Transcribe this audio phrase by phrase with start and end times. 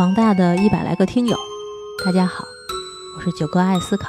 [0.00, 1.36] 广大的一百来个听友，
[2.06, 2.42] 大家好，
[3.14, 4.08] 我是九哥爱思考。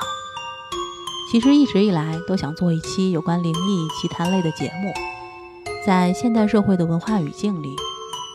[1.30, 4.94] 其实一直以来都想做一期有关灵异奇谈类的节目。
[5.86, 7.76] 在现代社会的文化语境里，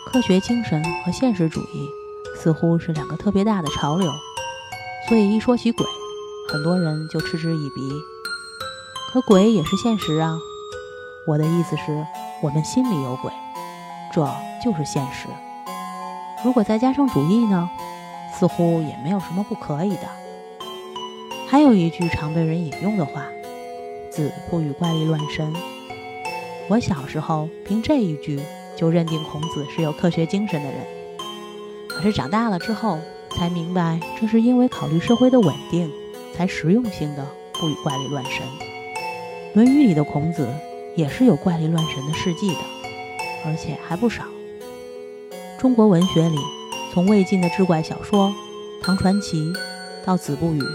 [0.04, 1.89] 科学精神和现实主义
[2.39, 4.12] 似乎是两个特别大的潮流，
[5.08, 5.86] 所以一说起鬼，
[6.52, 7.91] 很多人就嗤之以鼻。
[9.11, 10.38] 可鬼也是现实啊！
[11.27, 12.07] 我的意思是，
[12.43, 13.32] 我们心里有鬼，
[14.13, 14.21] 这
[14.63, 15.27] 就是现实。
[16.46, 17.68] 如果再加上主义呢，
[18.32, 20.09] 似乎也没有什么不可以的。
[21.49, 23.27] 还有一句常被人引用的话
[24.13, 25.53] ：“子不语怪力乱神。”
[26.71, 28.41] 我小时候凭这一句
[28.77, 30.79] 就认定孔子是有科学精神的人，
[31.89, 33.00] 可是长大了之后
[33.31, 35.91] 才明白，这是因为考虑社会的稳定，
[36.33, 38.47] 才实用性的不与怪力乱神。
[39.53, 40.48] 《论语》里的孔子
[40.94, 42.60] 也是有怪力乱神的事迹的，
[43.44, 44.22] 而且还不少。
[45.58, 46.36] 中国文学里，
[46.92, 48.28] 从魏晋的志怪小说
[48.82, 49.52] 《唐传奇》
[50.04, 50.60] 到《子不语》《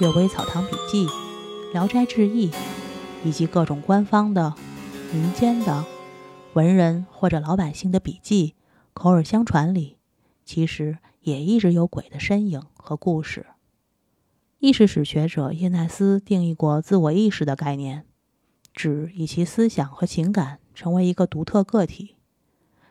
[0.00, 1.06] 阅微草堂笔记》
[1.72, 2.50] 《聊斋志异》，
[3.24, 4.54] 以及各种官方的、
[5.12, 5.82] 民间的、
[6.52, 8.54] 文人或者老百姓的笔记、
[8.92, 9.96] 口耳相传里，
[10.44, 13.46] 其实也一直有鬼的身影和故事。
[14.58, 18.04] 意识史学者叶奈斯定义过自我意识的概念，
[18.74, 22.16] 指以其思想和情感成为一个独特个体。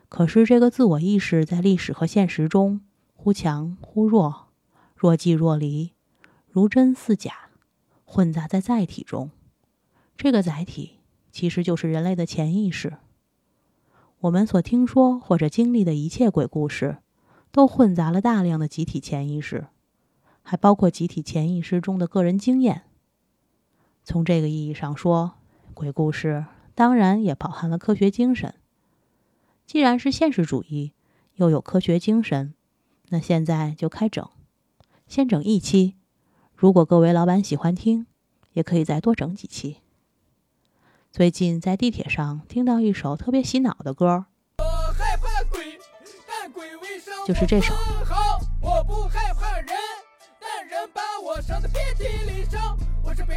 [0.09, 2.81] 可是，这个自我意识在历史和现实中
[3.15, 4.47] 忽强忽弱，
[4.95, 5.91] 若即若离，
[6.49, 7.49] 如真似假，
[8.05, 9.31] 混杂在载体中。
[10.15, 10.99] 这个载体
[11.31, 12.97] 其实就是人类的潜意识。
[14.21, 16.97] 我们所听说或者经历的一切鬼故事，
[17.51, 19.67] 都混杂了大量的集体潜意识，
[20.41, 22.83] 还包括集体潜意识中的个人经验。
[24.03, 25.33] 从这个意义上说，
[25.73, 28.55] 鬼故事当然也饱含了科学精神。
[29.67, 30.93] 既然是现实主义，
[31.35, 32.53] 又有科学精神，
[33.09, 34.25] 那现在就开整，
[35.09, 35.97] 先整一期。
[36.55, 38.07] 如果各位老板喜欢听，
[38.53, 39.81] 也可以再多整几期。
[41.11, 44.27] 最近在地铁上听到一首特别洗脑的歌，
[47.27, 47.75] 就是这首。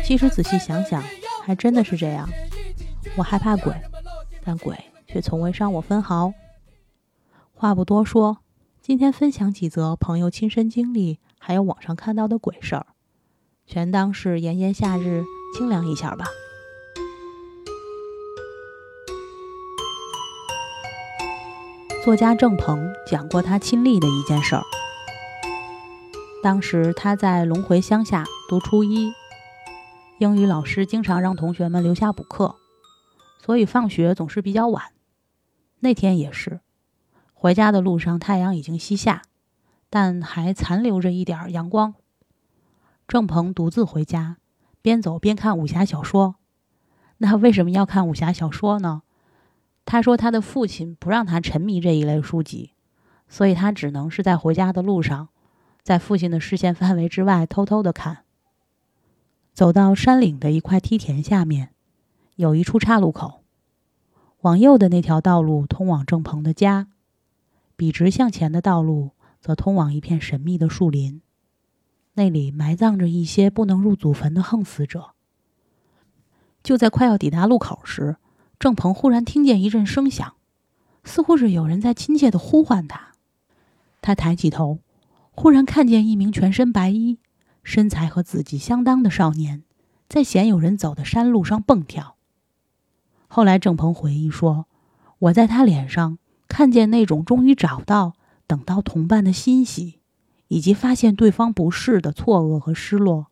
[0.04, 1.02] 其实仔细想想，
[1.42, 2.28] 还真的是这样。
[3.16, 3.74] 我害怕鬼，
[4.44, 4.78] 但鬼。
[5.10, 6.32] 却从未伤我分毫。
[7.52, 8.38] 话不多说，
[8.80, 12.86] 今天分享几则朋友亲身经历，还有网上看到的鬼事儿，
[13.66, 15.24] 全当是炎炎夏日
[15.56, 16.26] 清凉一下吧。
[22.04, 24.62] 作家郑鹏讲过他亲历的一件事儿。
[26.42, 29.12] 当时他在龙回乡下读初一，
[30.18, 32.54] 英语老师经常让同学们留下补课，
[33.44, 34.84] 所以放学总是比较晚。
[35.80, 36.60] 那天也是，
[37.32, 39.22] 回家的路上太阳已经西下，
[39.88, 41.94] 但还残留着一点阳光。
[43.08, 44.36] 郑鹏独自回家，
[44.82, 46.36] 边走边看武侠小说。
[47.18, 49.02] 那为什么要看武侠小说呢？
[49.84, 52.72] 他说他的父亲不让他沉迷这一类书籍，
[53.26, 55.30] 所以他只能是在回家的路上，
[55.82, 58.24] 在父亲的视线范围之外偷偷的看。
[59.54, 61.70] 走到山岭的一块梯田下面，
[62.36, 63.39] 有一处岔路口。
[64.42, 66.88] 往右的那条道路通往郑鹏的家，
[67.76, 71.20] 笔直向前的道路则通往一片神秘的树林，
[72.14, 75.10] 那里埋葬着一些不能入祖坟的横死者。
[76.62, 78.16] 就在快要抵达路口时，
[78.58, 80.34] 郑鹏忽然听见一阵声响，
[81.04, 83.12] 似乎是有人在亲切的呼唤他。
[84.00, 84.78] 他抬起头，
[85.32, 87.18] 忽然看见一名全身白衣、
[87.62, 89.62] 身材和自己相当的少年，
[90.08, 92.16] 在鲜有人走的山路上蹦跳。
[93.32, 94.66] 后来，郑鹏回忆说
[95.30, 96.18] ：“我在他脸上
[96.48, 98.14] 看见那种终于找到、
[98.48, 100.00] 等到同伴的欣喜，
[100.48, 103.28] 以及发现对方不是的错愕和失落。”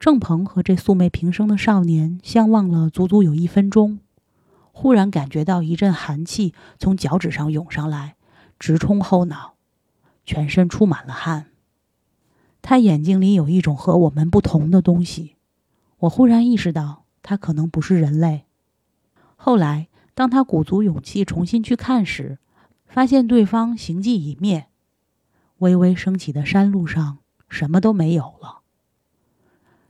[0.00, 3.98] 郑鹏和这素昧平生的少年相望了足足有一分钟，
[4.72, 8.16] 忽然感觉到一阵寒气从脚趾上涌上来，
[8.58, 9.56] 直冲后脑，
[10.24, 11.48] 全身出满了汗。
[12.62, 15.36] 他眼睛里有一种和我们不同的东西，
[15.98, 18.45] 我忽然意识到他可能不是人类。
[19.36, 22.38] 后来，当他鼓足勇气重新去看时，
[22.86, 24.66] 发现对方形迹已灭，
[25.58, 27.18] 微微升起的山路上
[27.48, 28.62] 什么都没有了。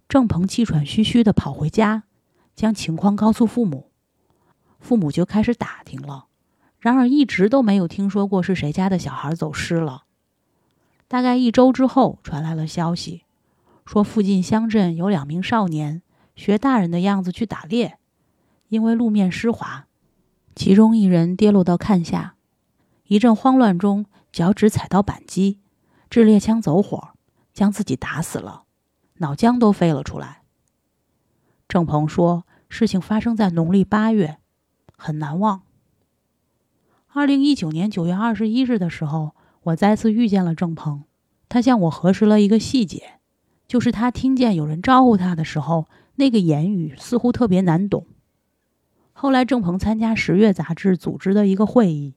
[0.08, 2.04] 郑鹏气喘吁吁地跑回家，
[2.54, 3.90] 将情况告诉父母，
[4.78, 6.26] 父母就开始打听了。
[6.78, 10.04] 然而，一直都没有听说过是谁家的小孩走失了。
[11.08, 13.25] 大概一周之后，传来了消息，
[13.84, 16.02] 说附近乡镇有两名少年
[16.34, 17.98] 学大人的样子去打猎。
[18.68, 19.86] 因为路面湿滑，
[20.54, 22.34] 其中一人跌落到坎下，
[23.06, 25.60] 一阵慌乱中，脚趾踩到扳机，
[26.10, 27.10] 掷猎枪走火，
[27.52, 28.64] 将自己打死了，
[29.18, 30.42] 脑浆都飞了出来。
[31.68, 34.38] 郑鹏说，事情发生在农历八月，
[34.96, 35.62] 很难忘。
[37.08, 41.04] 二零一九年九月二十一日的时候，我再次遇见了郑鹏，
[41.48, 43.20] 他向我核实了一个细节，
[43.66, 45.86] 就是他听见有人招呼他的时候，
[46.16, 48.06] 那个言语似乎特别难懂。
[49.18, 52.16] 后来，郑鹏参加《十月》杂志组织的一个会议，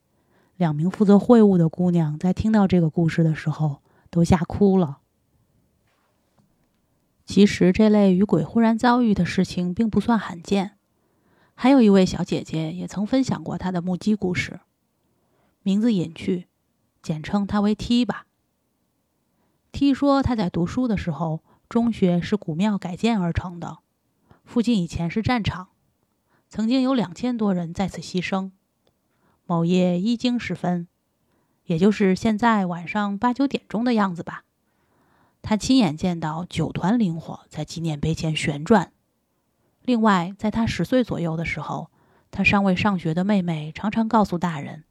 [0.58, 5.00] 两名负责会务的姑娘在听到这个故事的时候，都吓哭了。
[7.26, 10.72] 其实这类与鬼忽然遭遇的事情并不算罕见。
[11.56, 14.60] 还有一位小姐姐也曾分享过她的目击故事，
[15.64, 16.48] 名字隐去，
[17.02, 18.26] 简称她为 T 吧。
[19.72, 23.78] T 说她在读书的时候，中学是古庙改建而成的，
[24.44, 25.70] 附近以前是战场，
[26.50, 28.52] 曾经有两千多人在此牺牲。
[29.46, 30.88] 某夜一更时分，
[31.66, 34.44] 也就是现在晚上八九点钟的样子吧。
[35.42, 38.92] 他亲眼见到九团灵火在纪念碑前旋转。
[39.84, 41.90] 另外，在他十岁左右的时候，
[42.30, 44.84] 他尚未上学的妹妹常常告诉大人，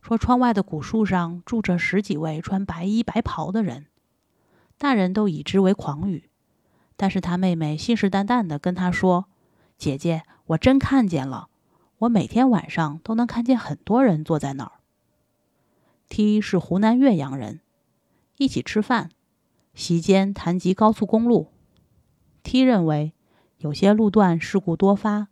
[0.00, 3.86] 说窗外的古树上住着十几位穿白衣白袍的人。
[4.78, 6.30] 大人都以之为狂语，
[6.96, 9.26] 但是他妹妹信誓旦旦地跟他说
[9.76, 11.48] ：“姐姐，我真看见了，
[11.98, 14.72] 我每天晚上都能看见很多人坐在那儿。
[16.08, 17.60] ”T 是湖南岳阳人，
[18.36, 19.10] 一起吃饭。
[19.74, 21.48] 席间谈及高速公路
[22.42, 23.12] ，T 认为
[23.58, 25.28] 有些路段事故多发，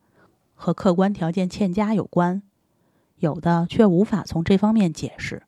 [0.54, 2.42] 和客观条件欠佳有关，
[3.16, 5.44] 有的却无法从这方面解释。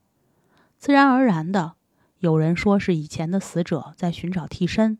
[0.79, 1.75] 自然而然的，
[2.21, 4.99] 有人说是以前的死者在寻找替身。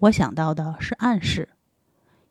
[0.00, 1.50] 我想到的是暗示，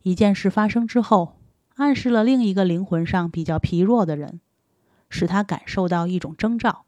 [0.04, 1.36] 一件事发生之后，
[1.76, 4.40] 暗示了另一个灵魂上比较疲弱的人，
[5.10, 6.86] 使他感受到一种征兆，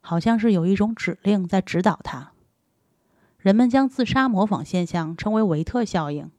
[0.00, 2.32] 好像是有一种指令在指导他。
[3.38, 6.30] 人们将自杀模仿现象称为维特效应。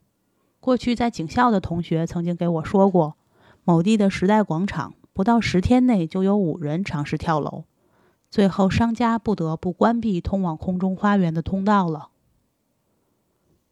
[0.59, 3.15] 过去在警校的同学曾经给我说过，
[3.63, 7.63] 某地的时代广场不到十天内就有五人尝试跳楼，
[8.29, 12.09] 最后商家不得不关闭通往空中花园的通道了。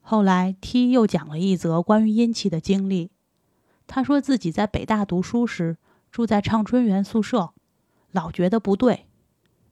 [0.10, 3.12] 后来 T 又讲了一则关于阴气的经历。
[3.88, 5.76] 他说自己在北大读书时
[6.10, 7.52] 住在畅春园宿舍，
[8.12, 9.08] 老觉得不对，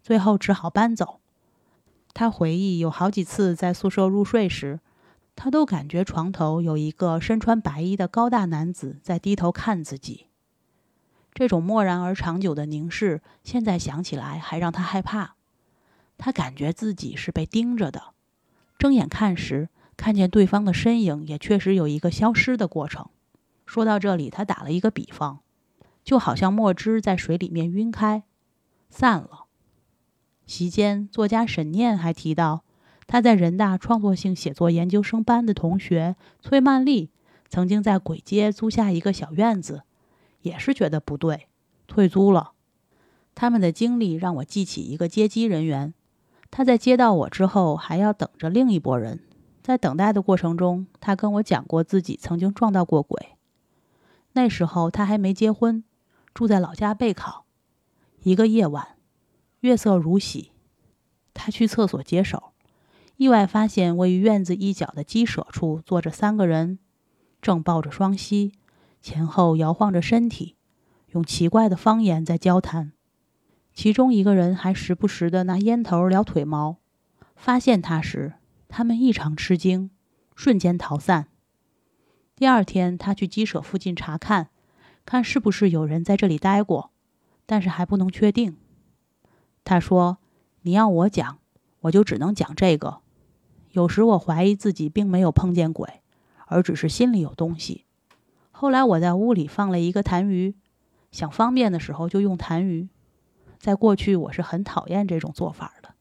[0.04, 1.22] 最后只好搬走。
[2.14, 4.82] 他回忆，有好几次在宿舍入睡时，
[5.38, 10.28] 他都感觉床头有一个身穿白衣的高大男子在低头看自己。
[11.34, 15.36] 这种漠然而长久的凝视，现在想起来还让他害怕。
[16.18, 18.08] 他感觉自己是被盯着的，
[18.78, 23.10] 睁眼看时，看见对方的身影也确实有一个消失的过程。
[23.66, 25.40] 说到这里，他打了一个比方，
[26.04, 28.24] 就好像墨汁在水里面晕开，
[28.90, 29.46] 散了。
[30.46, 32.64] 席间，作家沈念还提到，
[33.08, 37.10] 他在人大创作性写作研究生班的同学崔曼丽，
[37.50, 39.82] 曾经在簋街租下一个小院子，
[40.42, 41.48] 也是觉得不对，
[41.88, 42.52] 退租了。
[43.34, 45.94] 他们的经历让我记起一个接机人员，
[46.52, 49.20] 他在接到我之后，还要等着另一拨人。
[49.66, 53.30] 在等待的过程中，他跟我讲过自己曾经撞到过鬼。
[54.34, 55.84] 那时候他还没结婚，
[56.36, 57.46] 住在老家备考。
[58.22, 58.90] 一个夜晚。
[59.62, 60.52] 月色如洗，
[61.34, 62.52] 他去厕所解手，
[63.18, 66.78] 意外发现位于院子一角的鸡舍处坐着三个人，
[67.42, 68.52] 正抱着双膝，
[69.02, 70.58] 前后摇晃着身体，
[71.14, 72.92] 用奇怪的方言在交谈。
[73.74, 76.78] 其中一个人还时不时的拿烟头撩腿毛。
[77.36, 78.36] 发现他时，
[78.68, 79.92] 他们异常吃惊，
[80.36, 81.28] 瞬间逃散。
[82.36, 84.50] 第二天，他去鸡舍附近查看，
[85.06, 86.92] 看是不是有人在这里待过，
[87.46, 88.58] 但是还不能确定。
[89.64, 90.18] 他说
[90.64, 91.40] ：“你要我讲，
[91.82, 93.00] 我就只能讲这个。
[93.72, 96.02] 有时我怀疑自己并没有碰见鬼，
[96.48, 97.86] 而只是心里有东西。
[98.52, 100.56] 后来我在屋里放了一个痰盂，
[101.12, 102.90] 想方便的时候就用痰盂。
[103.60, 105.96] 在过去，我是很讨厌这种做法的。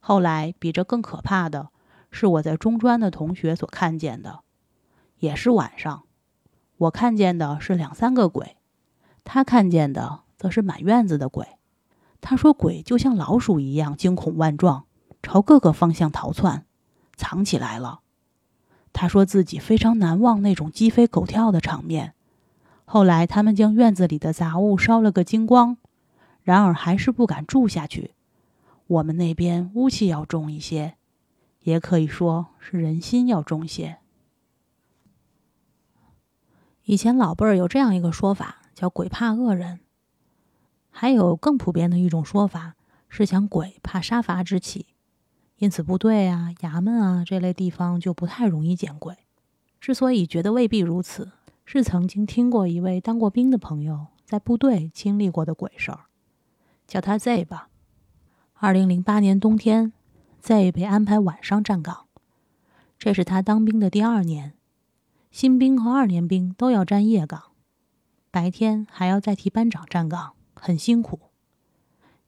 [0.00, 1.70] 后来，比这更可怕的
[2.14, 4.40] 是我在中专的同学所看见的，
[5.18, 6.04] 也是晚上。
[6.78, 8.56] 我看见的是两三个鬼，
[9.24, 11.46] 他看见的则是满院子的鬼。”
[12.22, 14.84] 他说：“鬼就像老鼠一样惊恐万状，
[15.22, 16.64] 朝各个方向逃窜，
[17.16, 18.00] 藏起来了。”
[18.94, 22.14] 他说自己非常难忘那种鸡飞狗跳的场面。
[22.84, 25.76] 后来他们将院子里的杂物烧了个精光，
[26.42, 28.12] 然而还是不敢住下去。
[28.86, 30.94] 我们那边污气要重一些，
[31.64, 33.98] 也可以说是人心要重些。
[36.84, 39.80] 以前老辈儿有这样一个说法，叫“鬼怕恶人”。
[40.90, 42.76] 还有更普遍的一种说法
[43.08, 44.86] 是想鬼怕杀伐之气，
[45.56, 49.16] 因此部队啊、衙门啊这类地方就不太容易见鬼。
[49.80, 51.32] 之所以觉得未必如此，
[51.64, 56.00] 是曾经听过一位当过兵的朋友在部队经历过的鬼事儿，
[56.86, 57.70] 叫他 Z 吧。
[58.52, 59.92] 二零零八年冬天
[60.44, 62.04] ，Z 被安排晚上站岗，
[62.98, 64.52] 这是他当兵的第二年。
[65.30, 67.44] 新兵和二年兵都要站夜岗，
[68.30, 71.18] 白天还要再替班长站岗，很辛苦。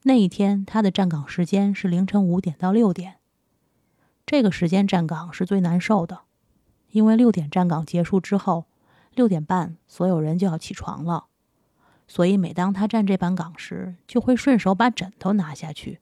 [0.01, 3.17] 那一天，他的站岗时间是凌晨五点到六点。
[4.25, 6.21] 这个时间站岗是最难受的，
[6.89, 8.65] 因为六点站岗结束之后，
[9.13, 11.25] 六点半所有人就要起床了。
[12.07, 15.99] 所以每当他站这班岗时，就会顺手把枕头拿下去，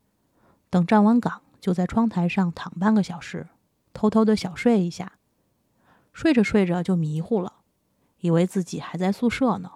[0.69, 3.47] 等站完岗就在窗台上躺半个小时，
[3.91, 5.13] 偷偷的小睡一下。
[6.13, 7.53] 睡着睡着就迷糊了，
[8.19, 9.71] 以为自己还在宿舍呢。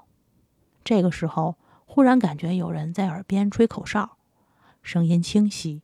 [0.83, 4.17] 这个时候，忽然感觉有人在耳边吹口哨。
[4.83, 5.81] 声音清晰，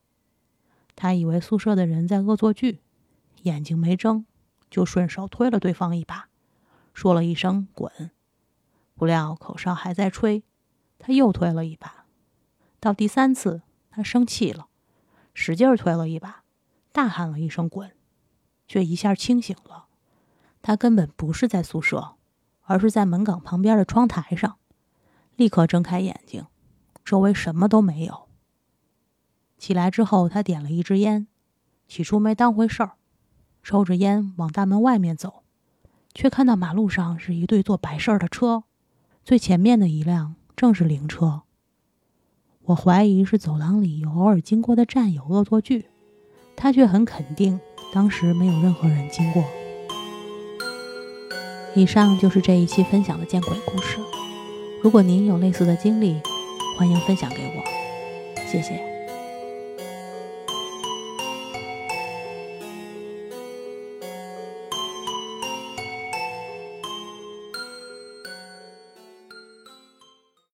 [0.95, 2.81] 他以为宿舍的人在恶作剧，
[3.41, 4.25] 眼睛没睁，
[4.69, 6.29] 就顺手推了对方一把，
[6.93, 8.11] 说了一声“滚”。
[8.93, 10.43] 不料口哨还在吹，
[10.99, 12.05] 他又推了一把。
[12.79, 14.67] 到第三次，他生气了，
[15.35, 16.43] 使劲推了一把，
[16.91, 17.91] 大喊了一声“滚”，
[18.67, 19.85] 却一下清醒了。
[20.63, 22.15] 他根本不是在宿舍，
[22.61, 24.57] 而是在门岗旁边的窗台上。
[25.35, 26.47] 立刻睁开眼睛，
[27.03, 28.29] 周围什么都没有。
[29.57, 31.27] 起来之后，他点了一支烟，
[31.85, 32.93] 起初没当回事儿，
[33.61, 35.43] 抽着烟往大门外面走，
[36.13, 38.63] 却看到马路上是一对做白事儿的车，
[39.23, 41.43] 最前面的一辆正是灵车。
[42.65, 45.85] 我怀疑是走廊里有偶尔经过的战友恶作剧，
[46.55, 47.59] 他却很肯定
[47.93, 49.43] 当时没有任何人经过。
[51.75, 53.99] 以上就是这一期分享的见鬼故事。
[54.81, 56.19] 如果您有类似的经历，
[56.77, 58.94] 欢迎分享给我，谢谢。